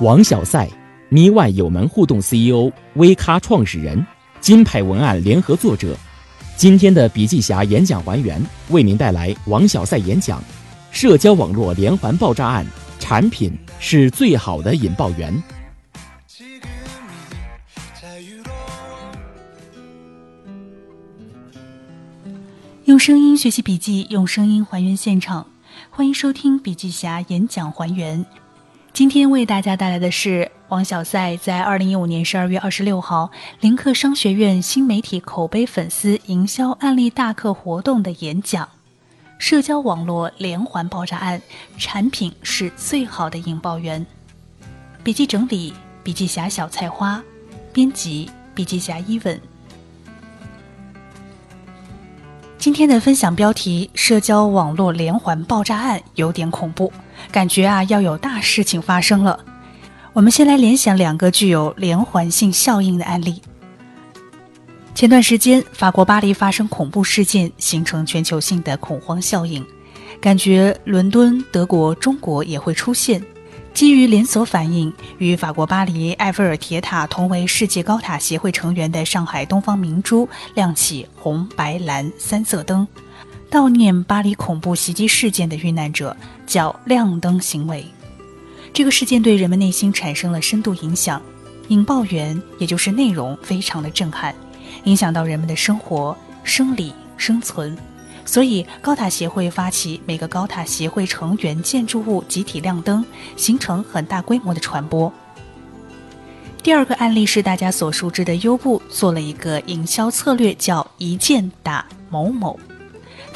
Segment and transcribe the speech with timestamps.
[0.00, 0.68] 王小赛，
[1.08, 4.04] 咪外有门互动 CEO，微咖创始人，
[4.40, 5.96] 金牌文案联合作者。
[6.56, 10.42] 今天的笔记侠演讲还原为您带来王小赛演讲：
[10.90, 12.66] 社交网络连环爆炸案，
[12.98, 15.32] 产品是最好的引爆源。
[22.86, 25.46] 用声音学习笔记，用声音还原现场。
[25.88, 28.24] 欢迎收听笔记侠演讲还原。
[28.94, 33.28] 今天为大家带来的是王小赛在二零一五年十二月二十六号
[33.58, 38.68] 林克商学院新媒体口碑粉丝营销案例大课活动的演讲：
[39.36, 41.42] 社交网络连环爆炸案，
[41.76, 44.06] 产品是最好的引爆源。
[45.02, 45.74] 笔记整理：
[46.04, 47.20] 笔记侠小菜花，
[47.72, 49.40] 编辑：笔记侠伊文。
[52.58, 56.92] 今天的分享标题：社交网络连环爆炸案有点恐怖，
[57.30, 59.38] 感觉啊要有大事情发生了。
[60.12, 63.42] 我们先来联想两个具有连环性效应的案例。
[64.94, 69.66] 前段时间，法国巴黎发生恐怖事件，形成全球性的恐慌效应，
[70.20, 73.20] 感觉伦敦、德国、中国也会出现。
[73.72, 82.86] 基于连锁反应，与法国巴黎埃菲尔铁塔同为世界高塔协会成员的上海东方明珠亮起红、白、蓝三色灯，
[83.54, 87.86] 悼念巴黎恐怖袭击事件的遇难者，叫“亮灯行为”。
[88.74, 91.22] 这个事件对人们内心产生了深度影响，
[91.68, 94.34] 引爆源也就是内容非常的震撼，
[94.82, 97.78] 影响到人们的生活、生理、生存。
[98.24, 105.12] 所以，高塔协会发起每个高塔协会成员建筑物集体亮灯，形成很大规模的传播。
[106.60, 112.58] 第二个案例是大家所熟知的优步做了一个营销策略，叫一键打某某。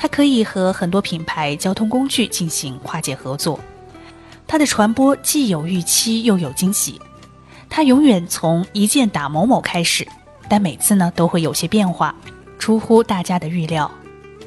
[0.01, 3.59] 它可以和很多品牌交通工具进行跨界合作，
[4.47, 7.01] 它的传播既有预期又有惊喜。
[7.69, 10.07] 它永远从一键打某某开始，
[10.49, 12.15] 但每次呢都会有些变化，
[12.61, 13.91] 出乎大家的预料。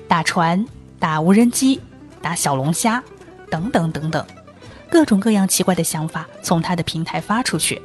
[0.07, 0.66] 打船、
[0.97, 1.79] 打无人机、
[2.22, 3.03] 打小龙虾，
[3.50, 4.25] 等等等等，
[4.90, 7.81] 各种各样奇怪的想法从它的平台发出去。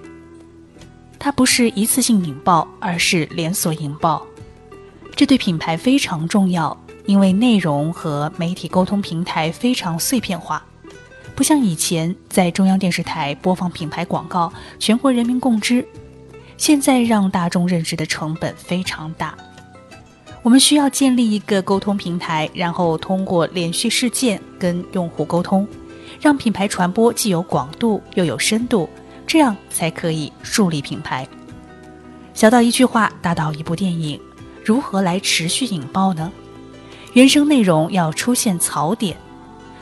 [1.19, 4.25] 它不是一次性引爆，而是连锁引爆。
[5.17, 6.77] 这对品牌非常重要，
[7.07, 10.65] 因为内容和媒体沟通平台非常碎片化，
[11.35, 15.87] 不像以前在中央电视台播放品牌广告，全国人民共知。
[16.57, 19.37] 现在让大众认知的成本非常大。
[20.43, 25.67] 我们需要建立一个沟通平台，然后通过连续事件跟用户沟通，
[26.21, 28.89] 让品牌传播既有广度又有深度，
[29.27, 31.27] 这样才可以树立品牌。
[32.33, 34.21] 小到一句话，大到一部电影，
[34.65, 36.33] 如何来持续引爆呢？
[37.17, 39.17] 原生内容要出现槽点，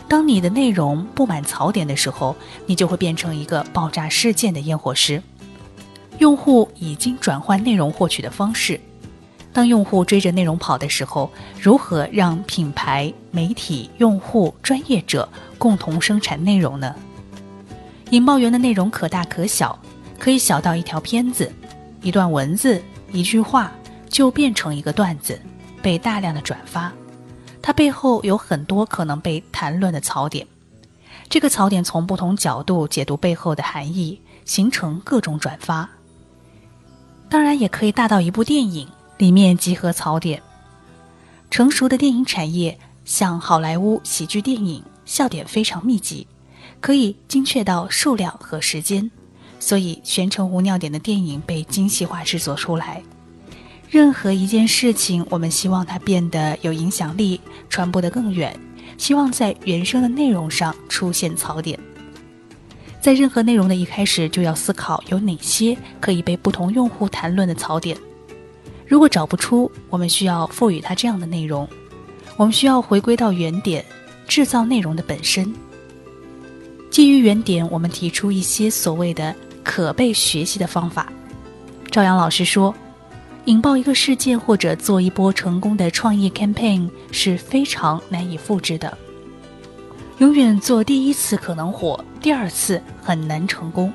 [0.06, 5.21] 当你的内容布满槽点的时候，你就会变成一个爆炸事件的烟火师。
[6.19, 8.78] 用户已经转换内容获取的方式。
[9.53, 11.28] 当用户追着内容跑的时候，
[11.61, 15.28] 如何让品牌、媒体、用户、专业者
[15.59, 16.94] 共同生产内容呢？
[18.11, 19.77] 引爆源的内容可大可小，
[20.21, 21.53] 可以小到一条片子、
[22.00, 22.81] 一段文字、
[23.11, 23.73] 一句话
[24.09, 25.37] 就变成一个段子，
[25.83, 26.93] 被大量的转发。
[27.67, 30.47] 它背后有很多可能被谈论的槽点，
[31.31, 35.89] 这个槽点从不同角度解读背后的含义，形成各种转发。
[37.31, 38.87] 当然，也可以大到一部电影。
[39.17, 40.43] 里面集合槽点，
[41.49, 46.27] 成熟的电影产业像好莱坞喜剧电影，笑点非常密集，
[46.81, 49.11] 可以精确到数量和时间，
[49.59, 53.03] 所以全程无尿点的电影被精细化制作出来。
[53.94, 57.41] 任何一件事情，我们希望它变得有影响力，
[57.71, 58.53] 传播得更远，
[58.99, 61.78] 希望在原生的内容上出现槽点。
[63.00, 67.97] 在任何内容的一开始，就要思考有哪些可以被不同用户谈论的槽点。
[68.84, 71.69] 如果找不出，我们需要赋予它这样的内容。
[72.37, 73.84] 我们需要回归到原点，
[74.26, 75.55] 制造内容的本身。
[76.91, 79.32] 基于原点，我们提出一些所谓的
[79.62, 81.06] 可被学习的方法。
[81.93, 82.75] 赵阳老师说，
[83.46, 88.96] 引爆一个事件或者做一波成功的创意 campaign 是非常难以复制的。
[90.19, 93.93] 永远做第一次可能火，第二次很难成功。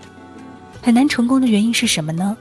[0.81, 2.38] 很难成功的原因是什么呢？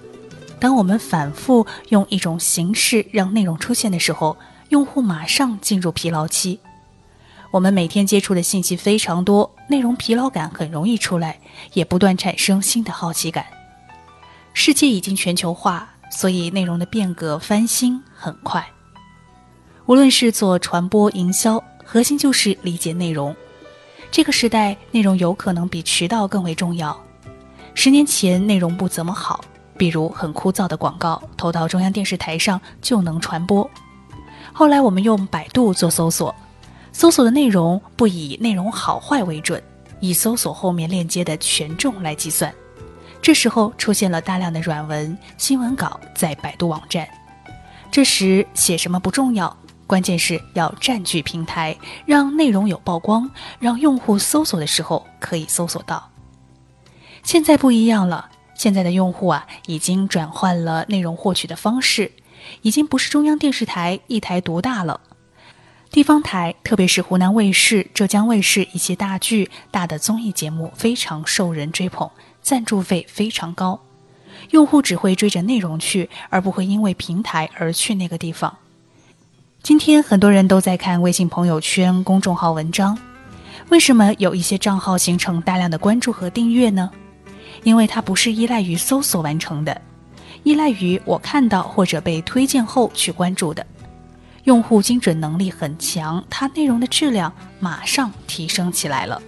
[0.60, 4.36] 当我们反复用一种形式让内容出现的时候，
[4.68, 6.60] 用户马上进入疲劳期。
[7.50, 11.38] 我们每天接触的信息非常多，内容疲劳感很容易出来，
[11.72, 13.46] 也不断产生新的好奇感。
[14.52, 18.66] 世界已经全球化，所以内容的变革翻新很快。
[19.86, 23.34] 无论是做传播营销，核心就是理解内容。
[24.10, 26.98] 这个时代，内容有可能比渠道更为重要。
[27.74, 29.44] 十年前内容不怎么好，
[29.76, 33.70] 比如很枯燥的广告投到中央电视台上就能传播。
[34.52, 36.34] 后来我们用百度做搜索，
[36.92, 39.62] 搜索的内容不以内容好坏为准，
[40.00, 42.52] 以搜索后面链接的权重来计算。
[43.20, 47.06] 这时候出现了大量的软文、新闻稿在百度网站。
[47.90, 49.54] 这时写什么不重要，
[49.86, 51.76] 关键是要占据平台，
[52.06, 56.10] 让内容有曝光，让用户搜索的时候可以搜索到。
[57.22, 62.12] 现在不一样了，现在的用户啊，已经转换了内容获取的方式，
[62.62, 65.00] 已经不是中央电视台一台独大了，
[65.90, 72.08] 地方台，特别是湖南卫视、浙江卫视一些大剧、大的综艺节目非常受人追捧。
[72.48, 73.78] 赞助费非常高，
[74.52, 78.56] 用户只会追着内容去，而不会因为平台而去那个地方。
[79.62, 82.96] 今天很多人都在看微信朋友圈、公众号文章，
[83.68, 86.90] 为什么有一些账号形成大量的关注和订阅呢？
[87.64, 89.78] 因为它不是依赖于搜索完成的，
[90.42, 93.66] 依赖于我看到或者被推荐后去关注的。
[94.44, 97.30] 用户精准能力很强，它内容的质量
[97.60, 99.20] 马上提升起来了。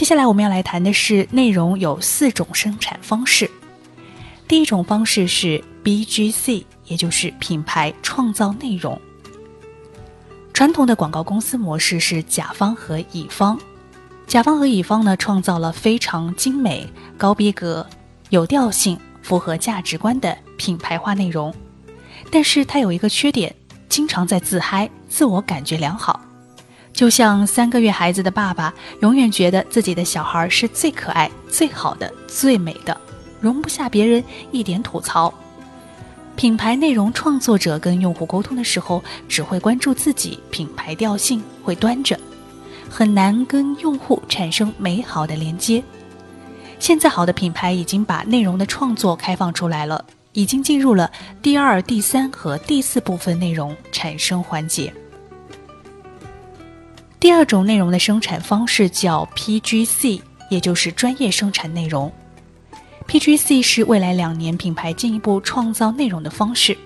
[0.00, 3.50] 接下来我们要来谈的是内容有四种生产方式。
[4.48, 8.98] 第一种方式是 BGC，也就是品牌创造内容。
[10.54, 13.60] 传统的广告公司模式是甲方和乙方，
[14.26, 17.86] 甲方和乙方呢创造了非常精美、高逼格、
[18.30, 21.54] 有调性、符合价值观的品牌化内容，
[22.32, 23.54] 但是它有一个缺点，
[23.90, 26.18] 经常在自嗨，自我感觉良好。
[26.92, 32.94] 就像三个月孩子的爸爸，永远觉得自己的小孩是最可爱、最好的、最美的，
[33.40, 35.32] 容不下别人一点吐槽。
[36.36, 42.18] 品牌内容创作者跟用户沟通的时候，只会关注自己品牌调性，会端着，
[42.88, 45.82] 很难跟用户产生美好的连接。
[46.78, 50.02] 现在好的品牌已经把内容的创作开放出来了，
[50.32, 51.10] 已经进入了
[51.42, 54.92] 第二、第三和第四部分内容产生环节。
[57.20, 62.10] 第二种内容的生产方式叫 PGC，也就是专业生产内容。
[63.06, 66.76] PGC 是未来两年品牌进一步创造内容的方式。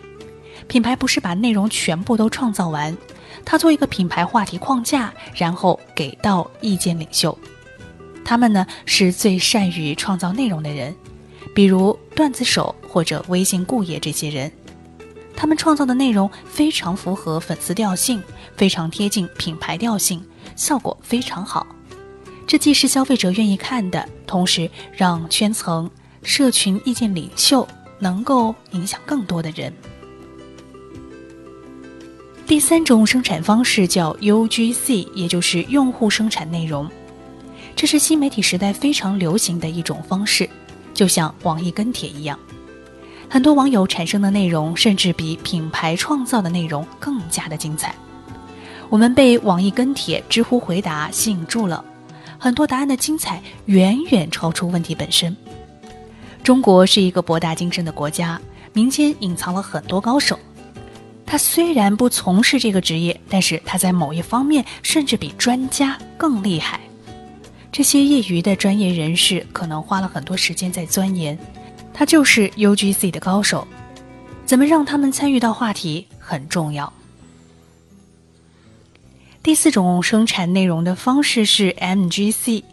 [0.67, 2.97] 品牌不是把内容全部都创造完，
[3.45, 7.39] 它做一个品牌话题框架，然后给到意见领袖。
[8.25, 10.93] 他们呢是最善于创造内容的人，
[11.55, 14.51] 比如段子手或者微信顾爷这些人。
[15.37, 18.23] 他们创造的内容非常符合粉丝调性，
[18.57, 20.25] 非常贴近品牌调性，
[20.57, 21.67] 效果非常好。
[22.47, 25.91] 这既是消费者愿意看的，同时让圈层、
[26.23, 27.67] 社群意见领袖
[27.99, 29.73] 能够影响更多的人。
[32.47, 36.89] 第三种生产方式叫 UGC，也就是用户生产内容，
[37.75, 40.49] 这是新媒体时代非常流行的一种方式，
[40.93, 42.39] 就像网易跟帖一样。
[43.29, 47.95] 很多网友产生的内容，甚至比品牌创造的内容更加的精彩。
[48.89, 51.85] 我们被网易跟帖、知乎回答吸引住了，
[52.39, 55.37] 很多答案的精彩远远超出问题本身。
[56.43, 58.41] 中国是一个博大精深的国家，
[58.73, 60.39] 民间隐藏了很多高手。
[61.27, 66.79] 他虽然不从事这个职业，但是他在某一方面甚至比专家更厉害。
[67.73, 71.37] 这些业余的专业人士可能花了很多时间在钻研。
[71.95, 73.67] 他就是 UGC 的高手，
[74.45, 76.93] 怎么让他们参与到话题很重要。
[79.43, 82.65] 第四种生产内容的方式是 MGC，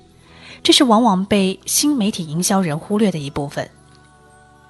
[0.63, 3.69] 这是往往被新媒体营销人忽略的一部分。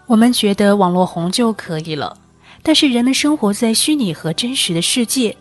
[0.08, 2.18] 我们觉得网络红就可以了，
[2.62, 5.38] 但是人们生活在虚拟和真实的世界，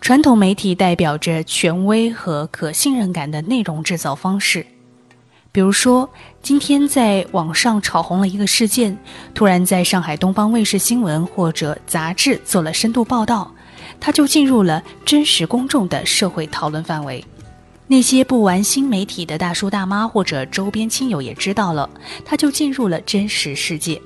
[0.00, 4.66] 传统媒体代表着权威和可信任感的内容制造方式。
[5.52, 6.08] 比如说，
[6.40, 8.96] 今天在网上炒红了一个事件，
[9.34, 13.54] 突然在上海东方卫视新闻或者杂志做了深度报道，
[14.00, 17.22] 它就进入了真实公众的社会讨论范围。
[17.86, 21.90] 那些不玩新媒体的大叔大妈或者周边亲友也知道了，
[22.24, 24.00] 它就进入了真实世界。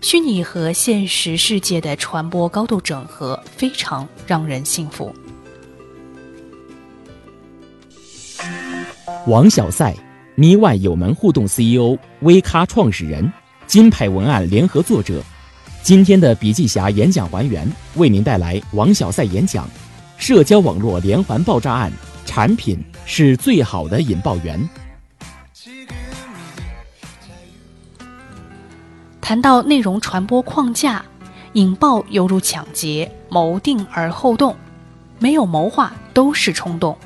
[0.00, 5.14] 虚拟和现实世界的传播高度整合，非常让人信服。
[9.28, 9.94] 王小赛。
[10.36, 13.32] 咪外有门互动 CEO、微咖创始人、
[13.68, 15.22] 金牌文案联合作者，
[15.80, 19.68] 今天的笔记侠演讲还原为您带来王小赛演讲：
[20.16, 21.92] 社交网络连环爆炸案，
[22.26, 22.76] 产品
[23.06, 24.68] 是最好的引爆源。
[29.20, 31.04] 谈到内容传播框架，
[31.52, 34.56] 引爆犹如抢劫，谋定而后动，
[35.20, 36.98] 没有谋划都是冲动。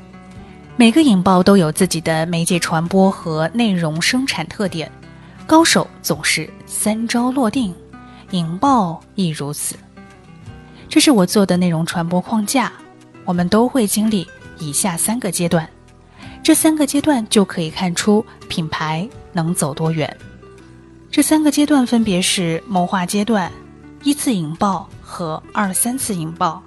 [0.79, 4.89] 每个引爆都有自己的媒介传播和内容生产特点，
[5.45, 7.75] 高手总是三招落定，
[8.31, 9.75] 引爆亦如此。
[10.87, 12.71] 这是我做的内容传播框架，
[13.25, 14.25] 我们都会经历
[14.57, 15.69] 以下三个阶段，
[16.41, 20.15] 这三个阶段就可以看出品牌能走多远。
[21.11, 23.51] 这三个阶段分别是谋划阶段、
[24.03, 26.63] 一次引爆和二三次引爆。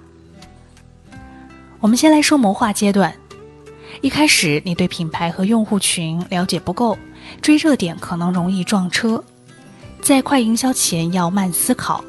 [1.79, 3.11] 我们先来说谋划阶段。
[4.01, 6.97] 一开始你对品牌和用户群了解不够，
[7.41, 9.23] 追热点可能容易撞车。
[10.01, 12.03] 在快营销前要慢思考，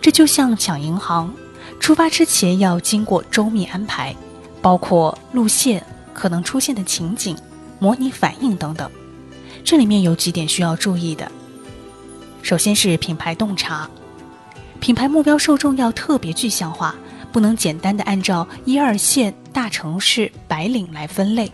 [0.00, 1.32] 这就像抢银行，
[1.80, 4.14] 出发之前要经过周密安排，
[4.60, 5.84] 包括路线、
[6.14, 7.36] 可能出现的情景、
[7.80, 8.88] 模拟反应等等。
[9.64, 11.30] 这里面有几点需要注意的。
[12.42, 13.88] 首先是品牌洞察，
[14.78, 16.94] 品牌目标受众要特别具象化。
[17.32, 21.50] 不能简单的按照一二线大城市白领来分类，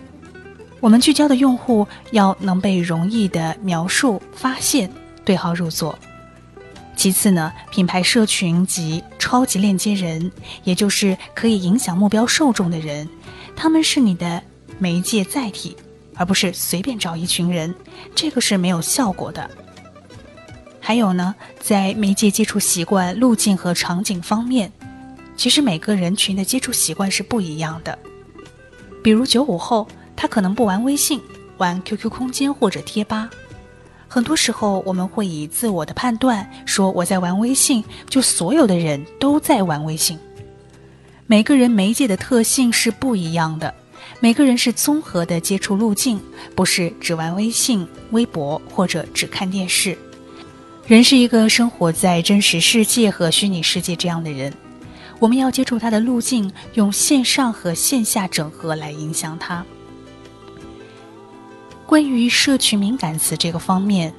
[0.80, 4.90] 我们聚焦的用户要能被容易的描述、发现、
[5.24, 5.98] 对号入座。
[6.96, 10.30] 其次呢，品牌社群及超级链接人，
[10.64, 13.08] 也就是可以影响目标受众的人，
[13.54, 14.42] 他们是你的
[14.78, 15.76] 媒介载体，
[16.16, 17.74] 而不是随便找一群人，
[18.14, 19.48] 这个是没有效果的。
[20.80, 24.72] 还有呢，在媒介接触习惯、路径和场景方面。
[25.38, 27.96] 其实每个人群的接触习惯是不一样的，
[29.04, 31.20] 比如九五后，他可能不玩微信，
[31.58, 33.30] 玩 QQ 空间或者贴吧。
[34.08, 40.18] 很多时候，我们会以自我的判断说我在玩微信，就所有的人都在玩微信。
[41.28, 43.72] 每个人媒介的特性是不一样的，
[44.18, 46.20] 每个人是综合的接触路径，
[46.56, 49.96] 不是只玩微信、微博或者只看电视。
[50.88, 54.52] 人是一个生活在真实世界和虚拟世界这样的人。
[55.18, 59.64] 我们要接触它的路径，用线上和线下整合来影响它。
[61.86, 64.12] 关于社群敏感词这个方面，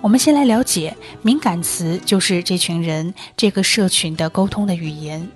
[0.00, 5.28] 我们先来了解，敏感词就是这群人这个社群的沟通的语言。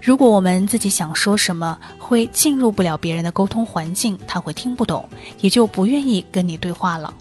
[0.00, 5.08] 如果我们自己想说什么，会进入不了别人的沟通环境，他会听不懂，
[5.40, 7.12] 也就不愿意跟你对话了。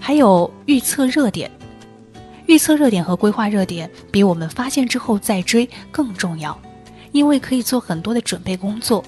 [0.00, 1.50] 还有预测热点。
[2.46, 6.58] 预测热点和规划热点比我们发现之后再追更重要，
[7.12, 9.04] 因为可以做很多的准备工作。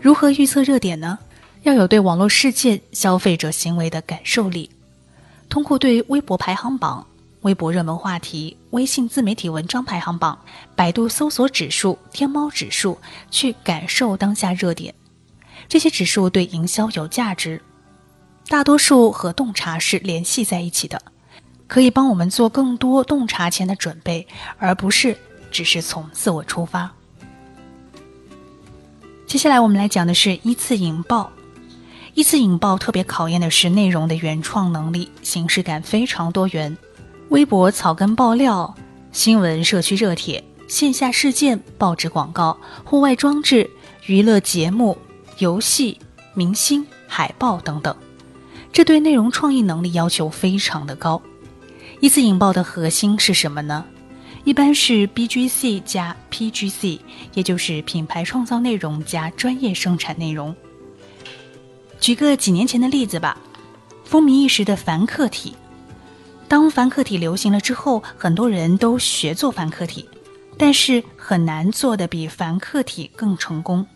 [0.00, 1.18] 如何预测热点呢？
[1.62, 4.68] 要有对网络事件、消费者行为的感受力，
[5.48, 7.06] 通过对微博排行榜、
[7.40, 10.38] 微博热门话题、微信自媒体文章排行榜、
[10.76, 12.98] 百度搜索指数、天猫指数
[13.30, 14.94] 去感受当下热点。
[15.66, 17.58] 这些指数对营销有价值，
[18.48, 21.00] 大多数和洞察是联系在一起的。
[21.74, 24.24] 可以帮我们做更多洞察前的准备，
[24.58, 25.18] 而不是
[25.50, 26.88] 只是从自我出发。
[29.26, 31.32] 接下来我们来讲的是依次引爆。
[32.14, 36.78] 依次引爆特别考验的是内容的原创能力，形式感非常多元。
[37.30, 38.72] 微博草根爆料、
[39.10, 43.68] 新闻社区热帖、线下事件、报纸广告、户外装置、
[44.06, 44.96] 娱乐节目、
[45.38, 45.98] 游戏、
[46.34, 47.96] 明星、海报等等，
[48.72, 51.20] 这对内容创意能力要求非常的高。
[52.04, 53.82] 一次引爆的核心是什么呢？
[54.44, 57.00] 一般是 BGC 加 PGC，
[57.32, 60.54] 也就是品牌创造内容加专业生产内容。
[61.98, 63.38] 举个几年前的例子吧，
[64.04, 65.56] 风靡一时的凡客体。
[66.46, 70.06] 当凡客体流行了之后，很多人都学做凡客体，
[70.58, 73.86] 但是很难做的比凡客体更成功。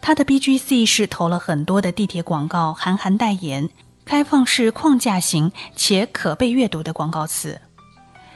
[0.00, 3.70] 它的 BGC 是投了很多的地铁广告，韩寒代言。
[4.04, 7.60] 开放式框架型且可被阅读的广告词，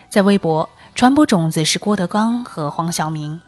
[0.08, 3.40] 在微博传播种子是郭德纲和黄晓明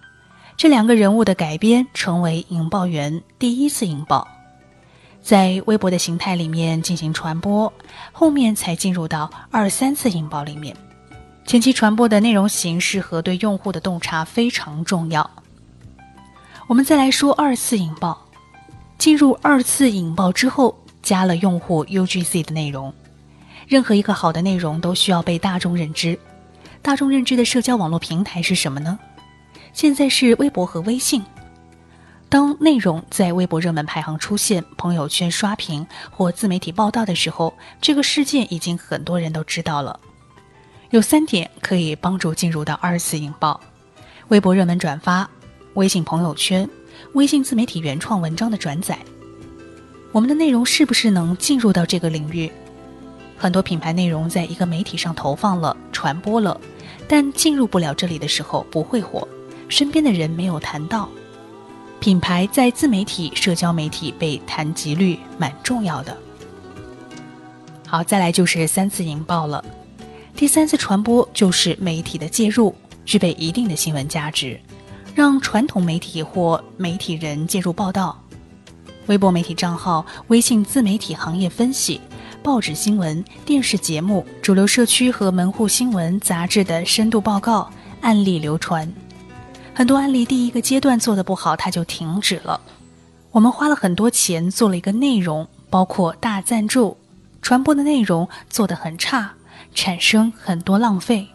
[0.56, 4.26] 这两个人物的改编，成为引爆源第一次引爆，
[5.22, 7.72] 在微博的形态里面进行传播，
[8.10, 10.76] 后面才进入到二三次引爆里面。
[11.44, 15.30] 前期传播的内容形式和对用户的洞察非常重要。
[16.66, 18.26] 我们再来说二次引爆，
[18.98, 20.76] 进入二次引爆之后。
[21.06, 22.92] 加了用户 UGC 的内容，
[23.68, 26.18] 任何一个好的内容都需要被大众认知。
[26.82, 28.98] 大众认知的社交网络平台是什么呢？
[29.72, 31.24] 现在是微博和微信。
[32.28, 40.00] 当内容在微博热门排行出现、朋友圈刷屏或自媒体报道的时候，这个事件已经很多人都知道了。
[40.90, 43.60] 有三点可以帮助进入到二次引爆：
[44.26, 45.30] 微博热门转发、
[45.74, 46.68] 微信朋友圈、
[47.12, 48.98] 微信自媒体原创文章的转载。
[50.16, 52.50] 我们的内容是不是能进入到这个领域？
[53.36, 56.58] 很多品牌内容在一个媒体上投放了、传播了，
[57.06, 59.28] 但进入不了这里的时候不会火，
[59.68, 61.06] 身边的人没有谈到。
[62.00, 66.16] 品牌在自媒体、社交媒体被谈及率蛮重要的。
[67.86, 69.62] 好，再来就是三次引爆了。
[70.34, 74.58] 第三次传播就是媒体的介入，具备一定的新闻价值，
[75.14, 78.18] 让传统媒体或媒体人介入报道。
[79.06, 82.00] 微博媒体账号、微信自媒体行业分析、
[82.42, 87.70] 报纸新闻、电视节目、主流社区和门户新闻杂志的深度报告
[88.00, 88.92] 案例流传。
[89.74, 92.60] 很多案例第一个阶段做的不好，它就停止了。
[93.30, 96.96] 我们花了很多钱做了一个内容，包括大赞助。
[97.42, 99.34] 传播的内容做得很差，
[99.72, 101.28] 产生很多浪费。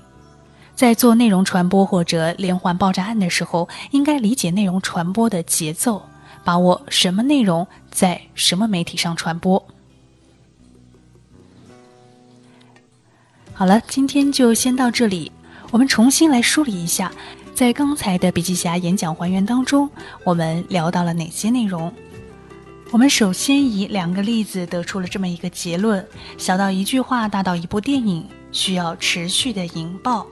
[0.75, 6.01] 在做内容传播或者连环爆炸案的时候，应该理解内容传播的节奏，
[6.43, 9.63] 把握什么内容在什么媒体上传播。
[13.53, 15.31] 好了，今天就先到这里。
[15.69, 17.11] 我们重新来梳理一下，
[17.53, 19.89] 在刚才的笔记侠演讲还原当中，
[20.23, 21.93] 我们聊到了哪些内容？
[22.91, 26.05] 我们首先以两个例子得出了这么一个结论：
[26.37, 30.27] 小到一句话，大到一部电影，需要持续的引爆。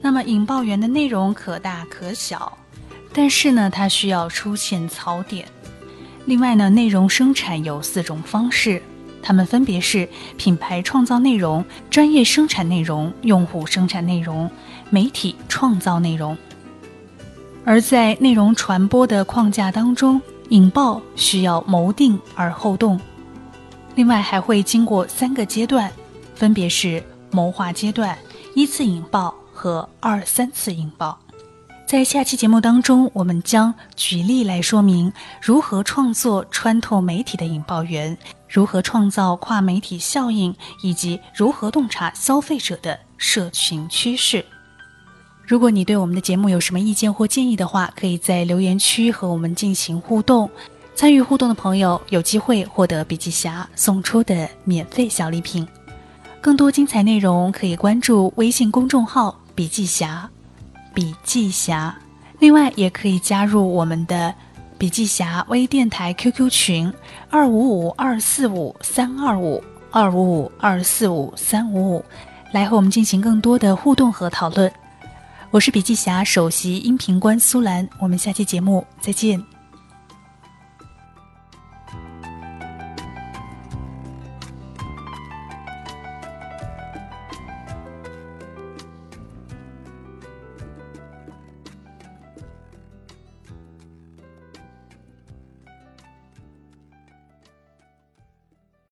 [0.00, 2.58] 那么引爆源的内容可大可小，
[3.14, 5.46] 但是呢，它需要出现槽点。
[6.26, 8.82] 另外呢，内容生产有四种方式，
[9.22, 10.06] 它们分别是
[10.36, 14.50] 品牌创造内容、专业生产内容、用户生产内容、
[14.90, 16.36] 媒体创造内容。
[17.64, 20.20] 而在内容传播的框架当中。
[20.50, 23.00] 引爆需要谋定而后动，
[23.94, 25.90] 另外还会经过三个阶段，
[26.34, 28.16] 分别是谋划阶段、
[28.54, 31.23] 一次引爆和二三次引爆。
[31.86, 38.16] 在下期节目当中，我们将举例来说明如何创作穿透媒体的引爆源，
[38.48, 44.44] 如何创造跨媒体效应，以及如何洞察消费者的社群趋势。
[45.46, 50.50] 如果你对我们的节目有什么意见或建议的话，可以在留言区和我们进行互动。
[50.96, 55.66] 参与互动的朋友有机会获得笔记侠送出的免费小礼品。
[56.40, 60.28] 更多精彩内容可以关注微信公众号“笔记侠”，
[60.94, 61.94] 笔记侠。
[62.38, 64.34] 另外，也可以加入我们的
[64.78, 66.92] 笔记侠微电台 QQ 群：
[67.28, 72.04] 二五五二四五三二五二五五二四五三五五，
[72.52, 74.70] 来和我们进行更多的互动和讨论。
[75.50, 79.53] 我是笔记侠首席音频官苏兰，我们下期节目再见。